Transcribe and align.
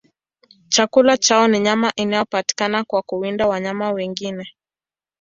Chakula 0.69 1.17
chao 1.17 1.47
ni 1.47 1.59
nyama 1.59 1.93
inayopatikana 1.95 2.83
kwa 2.83 3.01
kuwinda 3.01 3.47
wanyama 3.47 3.91
wengine. 3.91 4.53